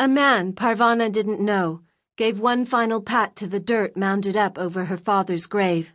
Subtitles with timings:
[0.00, 1.80] A man Parvana didn't know
[2.16, 5.92] gave one final pat to the dirt mounded up over her father's grave.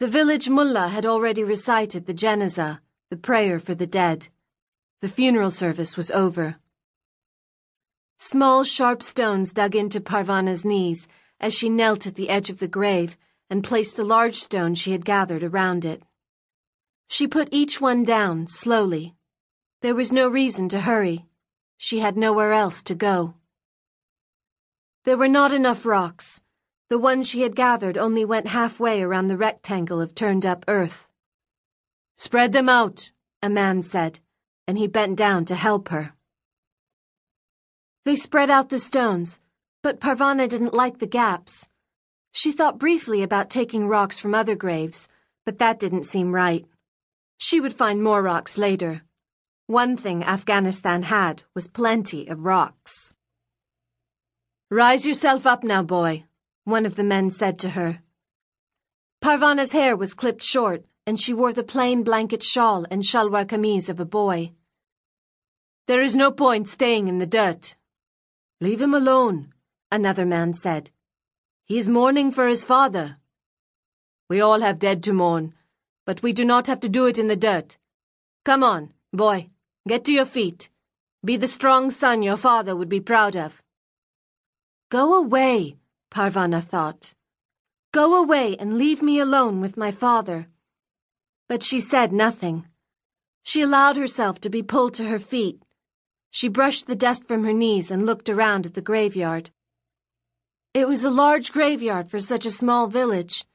[0.00, 2.80] The village mullah had already recited the janazah,
[3.10, 4.28] the prayer for the dead.
[5.00, 6.56] The funeral service was over.
[8.18, 11.06] Small, sharp stones dug into Parvana's knees
[11.38, 13.16] as she knelt at the edge of the grave
[13.48, 16.02] and placed the large stone she had gathered around it.
[17.08, 19.14] She put each one down slowly.
[19.82, 21.26] There was no reason to hurry.
[21.78, 23.34] She had nowhere else to go.
[25.04, 26.42] There were not enough rocks.
[26.90, 31.08] The ones she had gathered only went halfway around the rectangle of turned up earth.
[32.16, 34.18] Spread them out, a man said,
[34.66, 36.14] and he bent down to help her.
[38.04, 39.38] They spread out the stones,
[39.82, 41.68] but Parvana didn't like the gaps.
[42.32, 45.08] She thought briefly about taking rocks from other graves,
[45.46, 46.66] but that didn't seem right.
[47.38, 49.02] She would find more rocks later.
[49.68, 53.12] One thing Afghanistan had was plenty of rocks.
[54.70, 56.24] Rise yourself up now, boy,
[56.64, 58.00] one of the men said to her.
[59.20, 63.90] Parvana's hair was clipped short, and she wore the plain blanket shawl and shalwar kameez
[63.90, 64.52] of a boy.
[65.86, 67.76] There is no point staying in the dirt.
[68.62, 69.52] Leave him alone,
[69.92, 70.90] another man said.
[71.66, 73.18] He is mourning for his father.
[74.30, 75.52] We all have dead to mourn,
[76.06, 77.76] but we do not have to do it in the dirt.
[78.46, 79.50] Come on, boy.
[79.88, 80.68] Get to your feet.
[81.24, 83.62] Be the strong son your father would be proud of.
[84.90, 85.76] Go away,
[86.10, 87.14] Parvana thought.
[87.90, 90.48] Go away and leave me alone with my father.
[91.48, 92.68] But she said nothing.
[93.42, 95.62] She allowed herself to be pulled to her feet.
[96.28, 99.48] She brushed the dust from her knees and looked around at the graveyard.
[100.74, 103.46] It was a large graveyard for such a small village.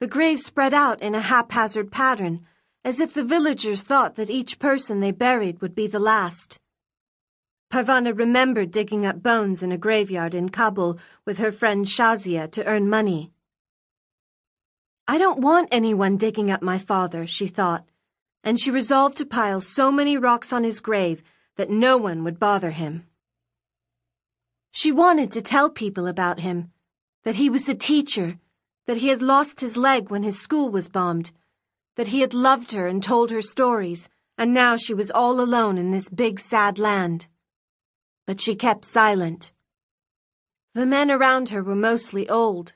[0.00, 2.46] The graves spread out in a haphazard pattern
[2.86, 6.56] as if the villagers thought that each person they buried would be the last.
[7.68, 12.64] Parvana remembered digging up bones in a graveyard in Kabul with her friend Shazia to
[12.64, 13.32] earn money.
[15.08, 17.84] I don't want anyone digging up my father, she thought,
[18.44, 21.24] and she resolved to pile so many rocks on his grave
[21.56, 23.04] that no one would bother him.
[24.70, 26.70] She wanted to tell people about him,
[27.24, 28.38] that he was a teacher,
[28.86, 31.32] that he had lost his leg when his school was bombed,
[31.96, 34.08] that he had loved her and told her stories,
[34.38, 37.26] and now she was all alone in this big, sad land.
[38.26, 39.52] But she kept silent.
[40.74, 42.74] The men around her were mostly old.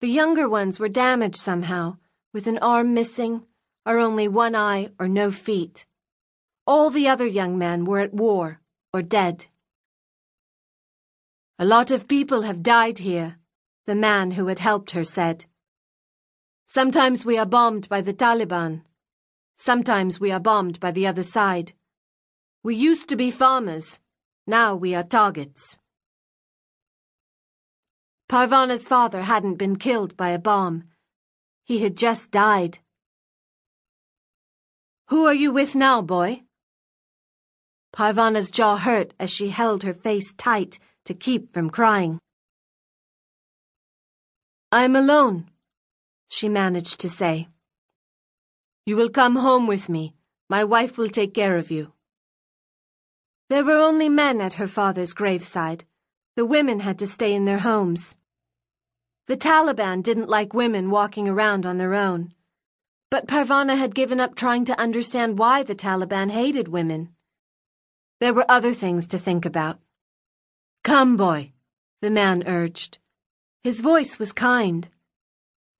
[0.00, 1.96] The younger ones were damaged somehow,
[2.32, 3.46] with an arm missing,
[3.84, 5.86] or only one eye or no feet.
[6.66, 8.60] All the other young men were at war
[8.92, 9.46] or dead.
[11.58, 13.38] A lot of people have died here,
[13.86, 15.46] the man who had helped her said.
[16.68, 18.82] Sometimes we are bombed by the Taliban.
[19.56, 21.72] Sometimes we are bombed by the other side.
[22.64, 24.00] We used to be farmers.
[24.48, 25.78] Now we are targets.
[28.28, 30.84] Parvana's father hadn't been killed by a bomb.
[31.64, 32.80] He had just died.
[35.08, 36.42] Who are you with now, boy?
[37.92, 42.18] Parvana's jaw hurt as she held her face tight to keep from crying.
[44.72, 45.48] I'm alone
[46.28, 47.48] she managed to say.
[48.84, 50.14] You will come home with me.
[50.48, 51.92] My wife will take care of you.
[53.48, 55.84] There were only men at her father's graveside.
[56.36, 58.16] The women had to stay in their homes.
[59.26, 62.32] The Taliban didn't like women walking around on their own.
[63.10, 67.10] But Parvana had given up trying to understand why the Taliban hated women.
[68.20, 69.78] There were other things to think about.
[70.84, 71.52] Come, boy,
[72.02, 72.98] the man urged.
[73.62, 74.88] His voice was kind.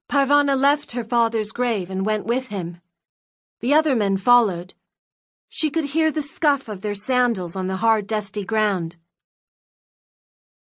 [0.09, 2.81] Parvana left her father's grave and went with him.
[3.61, 4.75] The other men followed.
[5.49, 8.97] She could hear the scuff of their sandals on the hard, dusty ground.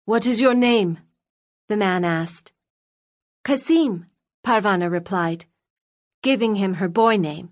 [0.04, 0.98] What is your name?
[1.68, 2.52] the man asked.
[3.44, 4.06] Kasim,
[4.44, 5.46] Parvana replied,
[6.22, 7.50] giving him her boy name.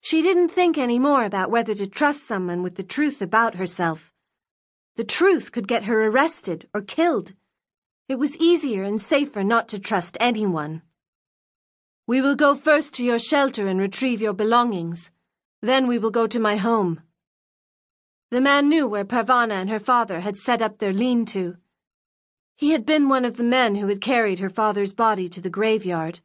[0.00, 4.12] She didn't think any more about whether to trust someone with the truth about herself.
[4.94, 7.32] The truth could get her arrested or killed.
[8.08, 10.82] It was easier and safer not to trust anyone.
[12.06, 15.10] We will go first to your shelter and retrieve your belongings.
[15.60, 17.00] Then we will go to my home.
[18.30, 21.56] The man knew where Parvana and her father had set up their lean-to.
[22.54, 25.50] He had been one of the men who had carried her father's body to the
[25.50, 26.20] graveyard.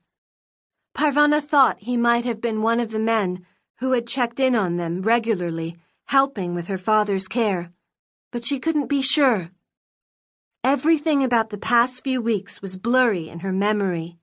[0.93, 3.43] Parvana thought he might have been one of the men
[3.79, 7.71] who had checked in on them regularly, helping with her father's care,
[8.31, 9.49] but she couldn't be sure.
[10.63, 14.17] Everything about the past few weeks was blurry in her memory.